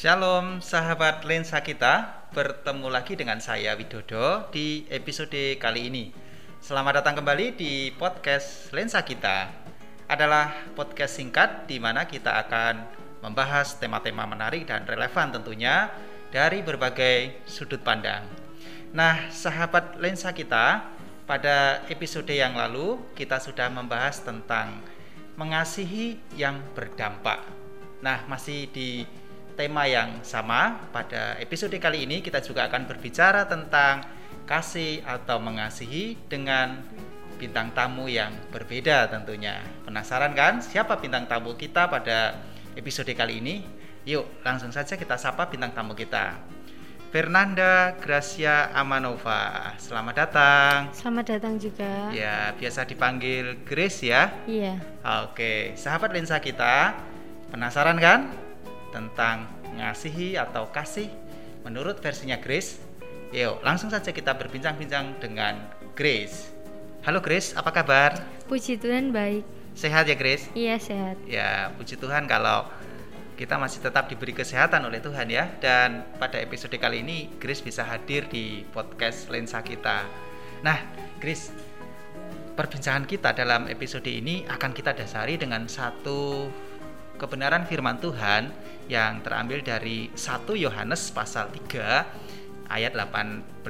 [0.00, 6.08] Shalom sahabat lensa kita, bertemu lagi dengan saya Widodo di episode kali ini.
[6.56, 9.52] Selamat datang kembali di podcast lensa kita.
[10.08, 12.80] Adalah podcast singkat di mana kita akan
[13.20, 15.92] membahas tema-tema menarik dan relevan tentunya
[16.32, 18.24] dari berbagai sudut pandang.
[18.96, 20.96] Nah, sahabat lensa kita,
[21.28, 24.80] pada episode yang lalu kita sudah membahas tentang
[25.36, 27.44] mengasihi yang berdampak.
[28.00, 29.04] Nah, masih di
[29.60, 30.88] tema yang sama.
[30.88, 34.00] Pada episode kali ini kita juga akan berbicara tentang
[34.48, 36.80] kasih atau mengasihi dengan
[37.36, 39.60] bintang tamu yang berbeda tentunya.
[39.84, 42.40] Penasaran kan siapa bintang tamu kita pada
[42.72, 43.60] episode kali ini?
[44.08, 46.40] Yuk, langsung saja kita sapa bintang tamu kita.
[47.12, 49.76] Fernanda Gracia Amanova.
[49.76, 50.88] Selamat datang.
[50.96, 52.08] Selamat datang juga.
[52.16, 54.32] Ya, biasa dipanggil Grace ya.
[54.48, 54.80] Iya.
[55.28, 56.96] Oke, sahabat lensa kita,
[57.52, 58.48] penasaran kan?
[58.90, 61.10] tentang ngasihi atau kasih
[61.62, 62.80] menurut versinya Grace.
[63.30, 65.60] Yuk, langsung saja kita berbincang-bincang dengan
[65.94, 66.50] Grace.
[67.06, 68.18] Halo Grace, apa kabar?
[68.50, 69.46] Puji Tuhan baik.
[69.78, 70.50] Sehat ya Grace?
[70.52, 71.16] Iya sehat.
[71.24, 72.66] Ya, puji Tuhan kalau
[73.40, 75.48] kita masih tetap diberi kesehatan oleh Tuhan ya.
[75.62, 80.04] Dan pada episode kali ini Grace bisa hadir di podcast Lensa kita.
[80.60, 80.76] Nah,
[81.16, 81.54] Grace,
[82.52, 86.52] perbincangan kita dalam episode ini akan kita dasari dengan satu
[87.20, 88.48] kebenaran firman Tuhan
[88.88, 93.60] yang terambil dari 1 Yohanes pasal 3 ayat 18.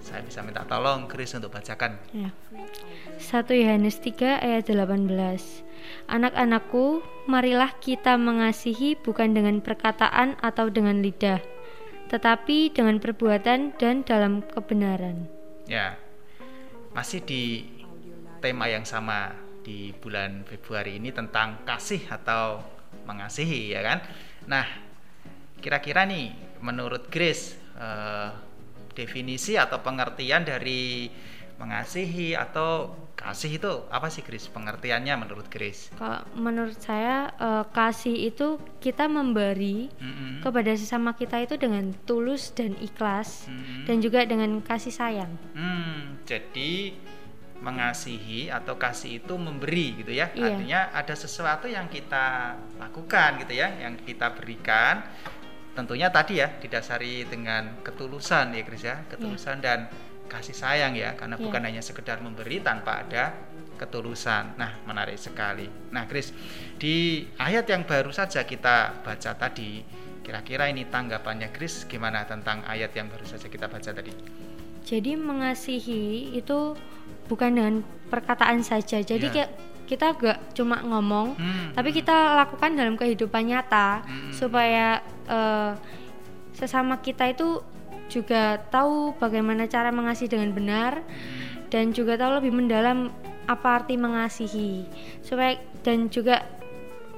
[0.00, 2.00] Saya bisa minta tolong Chris untuk bacakan.
[2.16, 2.32] Ya.
[3.20, 5.68] 1 Yohanes 3 ayat 18.
[6.08, 11.44] Anak-anakku, marilah kita mengasihi bukan dengan perkataan atau dengan lidah,
[12.08, 15.28] tetapi dengan perbuatan dan dalam kebenaran.
[15.68, 16.00] Ya.
[16.96, 17.70] Masih di
[18.40, 22.60] tema yang sama di bulan Februari ini tentang kasih atau
[23.06, 23.98] mengasihi ya kan.
[24.48, 24.66] Nah,
[25.60, 26.32] kira-kira nih
[26.64, 28.30] menurut Grace eh,
[28.96, 31.08] definisi atau pengertian dari
[31.60, 32.88] mengasihi atau
[33.20, 35.92] kasih itu apa sih Grace pengertiannya menurut Grace?
[36.00, 40.40] Kalau menurut saya uh, kasih itu kita memberi mm-hmm.
[40.40, 43.84] kepada sesama kita itu dengan tulus dan ikhlas mm-hmm.
[43.84, 45.32] dan juga dengan kasih sayang.
[45.52, 46.96] Hmm, jadi
[47.60, 50.32] mengasihi atau kasih itu memberi gitu ya.
[50.32, 50.56] Iya.
[50.56, 55.04] Artinya ada sesuatu yang kita lakukan gitu ya, yang kita berikan.
[55.76, 59.64] Tentunya tadi ya didasari dengan ketulusan ya Kris ya, ketulusan iya.
[59.64, 59.78] dan
[60.26, 61.44] kasih sayang ya, karena iya.
[61.44, 63.36] bukan hanya sekedar memberi tanpa ada
[63.76, 64.56] ketulusan.
[64.60, 65.68] Nah, menarik sekali.
[65.92, 66.32] Nah, Kris,
[66.76, 69.80] di ayat yang baru saja kita baca tadi,
[70.20, 74.12] kira-kira ini tanggapannya Kris gimana tentang ayat yang baru saja kita baca tadi?
[74.84, 76.74] Jadi mengasihi itu
[77.30, 77.74] bukan dengan
[78.10, 79.34] perkataan saja jadi yeah.
[79.34, 79.50] kayak
[79.86, 81.78] kita gak cuma ngomong hmm.
[81.78, 84.34] tapi kita lakukan dalam kehidupan nyata hmm.
[84.34, 84.98] supaya
[85.30, 85.78] uh,
[86.54, 87.62] sesama kita itu
[88.10, 91.70] juga tahu bagaimana cara mengasihi dengan benar hmm.
[91.70, 93.14] dan juga tahu lebih mendalam
[93.46, 94.86] apa arti mengasihi
[95.22, 96.42] supaya dan juga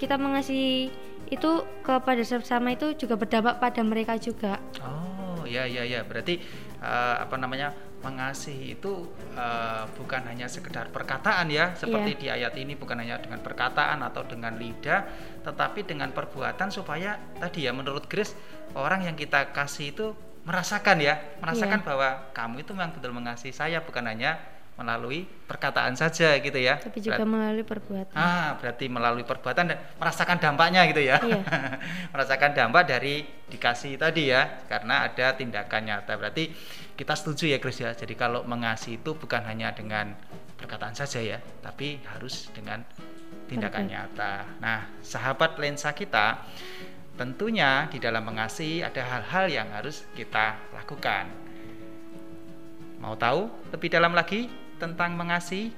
[0.00, 0.88] kita mengasihi
[1.28, 1.50] itu
[1.84, 4.56] kepada sesama itu juga berdampak pada mereka juga.
[4.80, 6.00] Oh, ya ya ya.
[6.00, 6.40] Berarti
[6.82, 7.74] uh, apa namanya?
[7.98, 12.20] mengasihi itu uh, bukan hanya sekedar perkataan ya seperti yeah.
[12.22, 15.02] di ayat ini bukan hanya dengan perkataan atau dengan lidah
[15.42, 18.38] tetapi dengan perbuatan supaya tadi ya menurut Grace
[18.78, 20.06] orang yang kita kasih itu
[20.46, 21.88] merasakan ya merasakan yeah.
[21.90, 24.38] bahwa kamu itu memang betul mengasihi saya bukan hanya
[24.78, 26.78] melalui perkataan saja gitu ya.
[26.78, 28.14] Tapi juga Berat, melalui perbuatan.
[28.14, 31.18] Ah, berarti melalui perbuatan dan merasakan dampaknya gitu ya.
[31.18, 31.42] Iya.
[32.14, 36.14] merasakan dampak dari dikasih tadi ya, karena ada tindakan nyata.
[36.14, 36.54] Berarti
[36.94, 37.90] kita setuju ya Chris ya.
[37.90, 40.14] Jadi kalau mengasihi itu bukan hanya dengan
[40.54, 42.86] perkataan saja ya, tapi harus dengan
[43.50, 44.62] tindakan nyata.
[44.62, 46.38] Nah, sahabat lensa kita
[47.18, 51.26] tentunya di dalam mengasihi ada hal-hal yang harus kita lakukan.
[53.02, 55.74] Mau tahu lebih dalam lagi tentang mengasihi?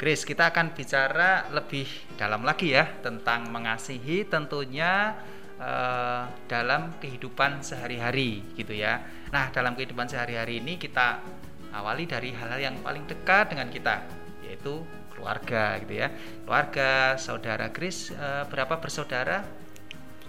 [0.00, 1.84] Grace, kita akan bicara lebih
[2.16, 5.12] dalam lagi ya tentang mengasihi tentunya
[5.60, 9.04] uh, dalam kehidupan sehari-hari gitu ya.
[9.28, 11.20] Nah, dalam kehidupan sehari-hari ini kita
[11.76, 14.00] awali dari hal-hal yang paling dekat dengan kita
[14.40, 14.80] yaitu
[15.12, 16.08] keluarga gitu ya.
[16.48, 19.44] Keluarga, saudara Grace uh, berapa bersaudara?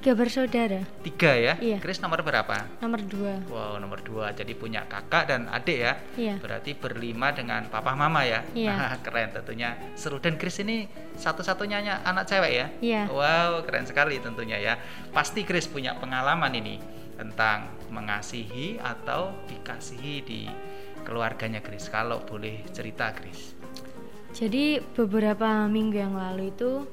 [0.01, 0.81] Tiga bersaudara.
[1.05, 1.53] Tiga ya?
[1.61, 1.77] Iya.
[1.77, 2.65] Chris nomor berapa?
[2.81, 3.37] Nomor dua.
[3.45, 4.33] Wow, nomor dua.
[4.33, 5.93] Jadi punya kakak dan adik ya?
[6.17, 6.41] Iya.
[6.41, 8.41] Berarti berlima dengan papa mama ya?
[8.57, 8.73] Iya.
[8.81, 9.77] Nah, keren tentunya.
[9.93, 10.89] Seru dan Chris ini
[11.21, 12.67] satu-satunya anak cewek ya?
[12.81, 13.01] Iya.
[13.13, 14.81] Wow, keren sekali tentunya ya.
[15.13, 16.81] Pasti Chris punya pengalaman ini
[17.13, 20.49] tentang mengasihi atau dikasihi di
[21.05, 21.93] keluarganya Chris.
[21.93, 23.53] Kalau boleh cerita Chris.
[24.33, 26.89] Jadi beberapa minggu yang lalu itu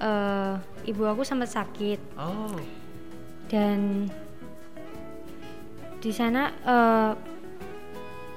[0.00, 0.56] uh,
[0.86, 2.00] ibu aku sempat sakit.
[2.18, 2.56] Oh.
[3.48, 4.12] dan
[5.98, 7.12] di sana uh,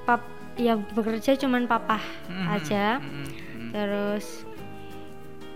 [0.08, 0.24] pap
[0.58, 3.70] yang bekerja cuman papa hmm, aja hmm, hmm.
[3.72, 4.48] terus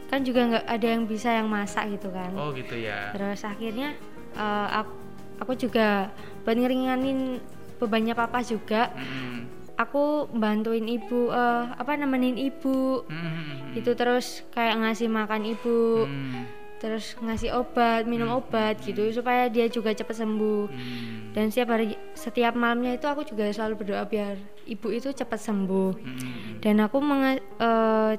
[0.08, 3.98] kan juga nggak ada yang bisa yang masak gitu kan oh gitu ya terus akhirnya
[4.38, 4.94] uh, aku,
[5.42, 6.14] aku juga
[6.46, 7.42] buat ngeringanin
[7.82, 9.76] bebannya papa juga hmm.
[9.76, 13.65] aku bantuin ibu uh, apa nemenin ibu hmm.
[13.76, 18.40] Itu terus kayak ngasih makan ibu hmm terus ngasih obat minum hmm.
[18.46, 21.32] obat gitu supaya dia juga cepat sembuh hmm.
[21.32, 24.36] dan setiap hari setiap malamnya itu aku juga selalu berdoa biar
[24.68, 26.60] ibu itu cepat sembuh hmm.
[26.60, 28.14] dan aku menge, uh,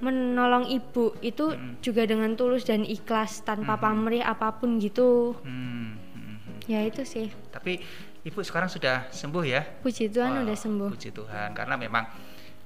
[0.00, 1.84] menolong ibu itu hmm.
[1.84, 3.82] juga dengan tulus dan ikhlas tanpa hmm.
[3.84, 5.88] pamrih apa pun gitu hmm.
[6.18, 6.36] Hmm.
[6.66, 7.84] ya itu sih tapi
[8.24, 12.04] ibu sekarang sudah sembuh ya puji Tuhan oh, udah sembuh puji Tuhan karena memang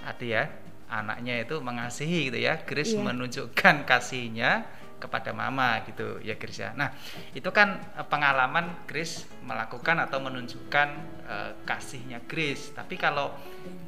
[0.06, 0.46] hati ya
[0.92, 2.60] anaknya itu mengasihi gitu ya.
[2.60, 3.00] Grace yeah.
[3.00, 4.68] menunjukkan kasihnya
[5.00, 6.76] kepada mama gitu ya Grace ya.
[6.76, 6.92] Nah
[7.32, 10.88] itu kan eh, pengalaman Grace melakukan atau menunjukkan
[11.26, 12.76] uh, kasihnya Grace.
[12.76, 13.32] Tapi kalau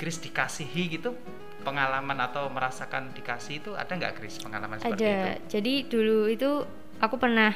[0.00, 1.12] Grace dikasihi gitu
[1.62, 5.12] pengalaman atau merasakan dikasih itu ada nggak Grace pengalaman seperti ada.
[5.12, 5.30] itu?
[5.60, 6.50] Jadi dulu itu
[6.98, 7.52] aku pernah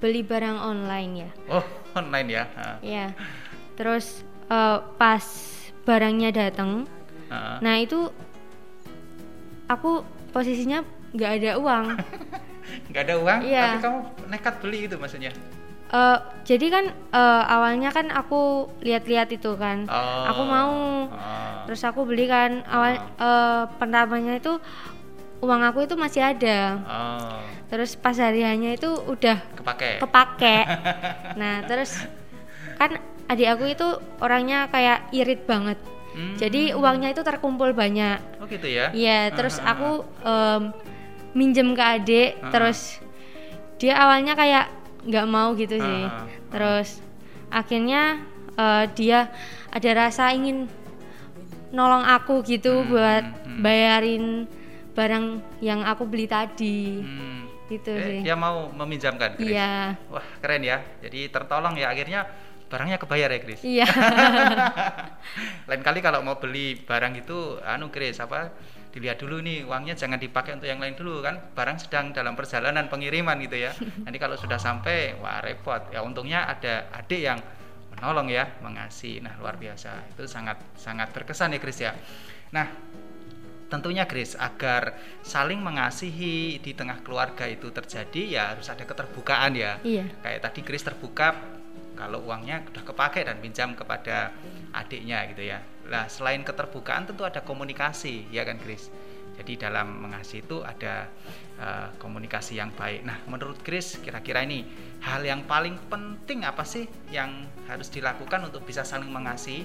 [0.00, 1.30] beli barang online ya.
[1.52, 1.66] Oh
[2.00, 2.44] online ya?
[2.80, 3.12] Ya
[3.76, 4.22] terus
[4.52, 5.24] uh, pas
[5.82, 6.86] barangnya datang
[7.64, 8.12] nah itu
[9.76, 11.86] aku posisinya nggak ada uang
[12.90, 13.76] nggak ada uang iya.
[13.76, 13.98] tapi kamu
[14.32, 15.32] nekat beli itu maksudnya
[15.92, 20.24] uh, jadi kan uh, awalnya kan aku lihat-lihat itu kan oh.
[20.28, 20.74] aku mau
[21.12, 21.52] oh.
[21.68, 23.04] terus aku beli kan awal oh.
[23.20, 24.56] uh, pertamanya itu
[25.42, 27.40] uang aku itu masih ada oh.
[27.68, 30.58] terus pas hariannya itu udah kepake kepake
[31.40, 31.98] nah terus
[32.80, 32.96] kan
[33.28, 33.88] adik aku itu
[34.20, 35.78] orangnya kayak irit banget
[36.12, 36.36] Hmm.
[36.36, 38.40] Jadi uangnya itu terkumpul banyak.
[38.40, 38.92] Oh gitu ya?
[38.92, 39.72] Iya, terus uh -huh.
[39.72, 39.90] aku
[40.24, 40.62] um,
[41.32, 42.52] minjem ke adik, uh -huh.
[42.52, 43.00] terus
[43.80, 44.68] dia awalnya kayak
[45.08, 46.02] nggak mau gitu sih.
[46.04, 46.26] Uh -huh.
[46.52, 46.88] Terus
[47.48, 48.20] akhirnya
[48.56, 49.32] uh, dia
[49.72, 50.68] ada rasa ingin
[51.72, 52.88] nolong aku gitu hmm.
[52.92, 53.60] buat hmm.
[53.64, 54.24] bayarin
[54.92, 57.00] barang yang aku beli tadi.
[57.00, 57.48] Hmm.
[57.72, 58.18] Gitu eh, sih.
[58.28, 59.40] Dia mau meminjamkan.
[59.40, 59.96] Iya.
[60.12, 60.84] Wah, keren ya.
[61.00, 62.28] Jadi tertolong ya akhirnya
[62.72, 63.84] barangnya kebayar ya Kris iya.
[65.68, 68.48] Lain kali kalau mau beli barang itu anu Kris apa
[68.92, 71.40] dilihat dulu nih uangnya jangan dipakai untuk yang lain dulu kan?
[71.56, 73.72] Barang sedang dalam perjalanan pengiriman gitu ya.
[74.04, 75.88] Nanti kalau sudah sampai wah repot.
[75.88, 77.40] Ya untungnya ada adik yang
[77.96, 80.12] menolong ya mengasih nah luar biasa.
[80.12, 81.96] Itu sangat sangat berkesan ya Kris ya.
[82.52, 82.68] Nah
[83.72, 89.80] tentunya Grace agar saling mengasihi di tengah keluarga itu terjadi ya harus ada keterbukaan ya.
[89.80, 90.04] Iya.
[90.20, 91.32] Kayak tadi Grace terbuka
[92.06, 94.34] kalau uangnya sudah kepake dan pinjam kepada
[94.74, 95.62] adiknya gitu ya.
[95.86, 98.90] Nah selain keterbukaan tentu ada komunikasi ya kan Chris.
[99.32, 101.08] Jadi dalam mengasihi itu ada
[101.56, 103.06] uh, komunikasi yang baik.
[103.06, 104.66] Nah menurut Chris kira-kira ini
[105.00, 109.64] hal yang paling penting apa sih yang harus dilakukan untuk bisa saling mengasihi?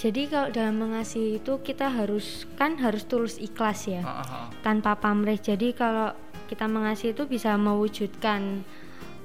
[0.00, 4.46] Jadi kalau dalam mengasihi itu kita harus kan harus tulus ikhlas ya, uh, -huh.
[4.64, 5.36] tanpa pamrih.
[5.36, 6.16] Jadi kalau
[6.48, 8.64] kita mengasihi itu bisa mewujudkan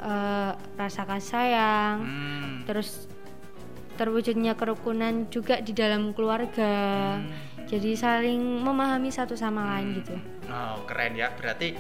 [0.02, 2.56] uh, rasa kasih sayang hmm.
[2.68, 3.08] terus
[3.96, 7.68] terwujudnya kerukunan juga di dalam keluarga hmm.
[7.68, 9.70] jadi saling memahami satu sama hmm.
[9.72, 10.16] lain gitu
[10.52, 11.76] oh keren ya berarti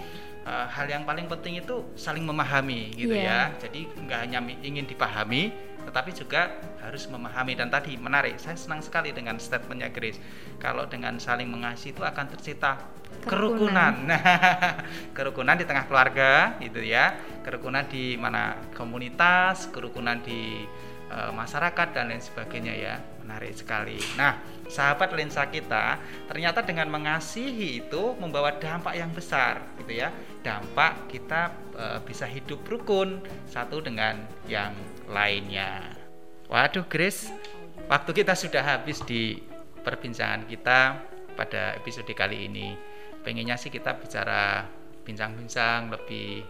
[0.47, 3.51] uh, hal yang paling penting itu saling memahami gitu yeah.
[3.51, 5.51] ya jadi nggak hanya ingin dipahami
[5.95, 10.19] tetapi juga harus memahami dan tadi menarik saya senang sekali dengan statementnya Grace
[10.59, 12.83] kalau dengan saling mengasihi itu akan tercipta
[13.23, 13.95] kerukunan.
[14.03, 14.19] Nah,
[15.15, 17.15] kerukunan di tengah keluarga itu ya,
[17.47, 20.67] kerukunan di mana komunitas, kerukunan di
[21.07, 22.95] e, masyarakat dan lain sebagainya ya.
[23.25, 23.97] Menarik sekali.
[24.13, 24.37] Nah,
[24.69, 25.97] sahabat lensa kita,
[26.29, 30.13] ternyata dengan mengasihi itu membawa dampak yang besar gitu ya.
[30.45, 33.17] Dampak kita e, bisa hidup rukun
[33.49, 34.77] satu dengan yang
[35.09, 35.97] lainnya.
[36.45, 37.33] Waduh, Grace,
[37.89, 39.41] waktu kita sudah habis di
[39.81, 41.01] perbincangan kita
[41.33, 42.77] pada episode kali ini
[43.25, 44.69] pengennya sih kita bicara
[45.01, 46.45] bincang-bincang lebih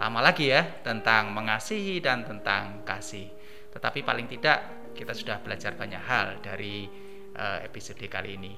[0.00, 3.28] lama lagi ya tentang mengasihi dan tentang kasih.
[3.76, 6.88] Tetapi paling tidak kita sudah belajar banyak hal dari
[7.36, 8.56] uh, episode kali ini.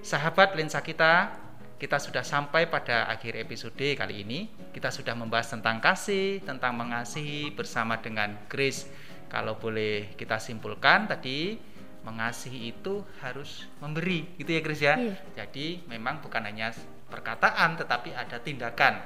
[0.00, 1.36] Sahabat lensa kita,
[1.76, 4.48] kita sudah sampai pada akhir episode kali ini.
[4.72, 8.88] Kita sudah membahas tentang kasih, tentang mengasihi bersama dengan Grace.
[9.28, 11.70] Kalau boleh kita simpulkan tadi
[12.02, 15.14] mengasihi itu harus memberi gitu ya Chris ya iya.
[15.38, 16.74] jadi memang bukan hanya
[17.06, 18.98] perkataan tetapi ada tindakan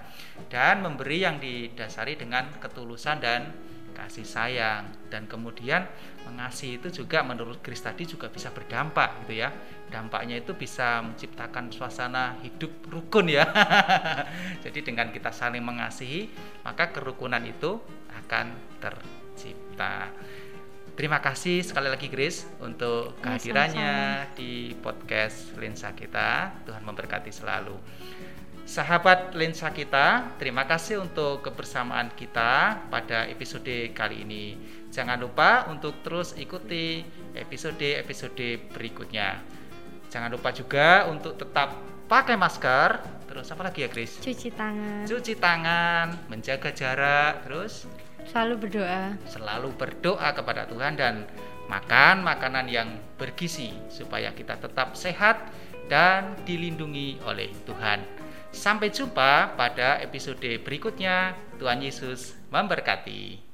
[0.48, 3.52] dan memberi yang didasari dengan ketulusan dan
[3.96, 5.88] kasih sayang dan kemudian
[6.28, 9.48] mengasihi itu juga menurut Chris tadi juga bisa berdampak gitu ya
[9.88, 13.48] dampaknya itu bisa menciptakan suasana hidup rukun ya
[14.64, 16.28] jadi dengan kita saling mengasihi
[16.60, 17.80] maka kerukunan itu
[18.12, 18.52] akan
[18.84, 20.12] tercipta
[20.96, 23.92] Terima kasih sekali lagi Grace untuk ya, kehadirannya
[24.24, 24.32] sama-sama.
[24.32, 26.56] di podcast Lensa kita.
[26.64, 27.76] Tuhan memberkati selalu.
[28.66, 34.58] Sahabat lensa kita, terima kasih untuk kebersamaan kita pada episode kali ini.
[34.90, 37.06] Jangan lupa untuk terus ikuti
[37.38, 39.38] episode-episode berikutnya.
[40.10, 41.78] Jangan lupa juga untuk tetap
[42.10, 43.06] pakai masker.
[43.30, 44.18] Terus apa lagi ya, Chris?
[44.18, 45.06] Cuci tangan.
[45.06, 47.86] Cuci tangan, menjaga jarak, terus
[48.26, 49.14] Selalu berdoa.
[49.30, 51.22] Selalu berdoa kepada Tuhan dan
[51.70, 55.54] makan makanan yang bergizi supaya kita tetap sehat
[55.86, 58.15] dan dilindungi oleh Tuhan.
[58.56, 61.36] Sampai jumpa pada episode berikutnya.
[61.60, 63.45] Tuhan Yesus memberkati.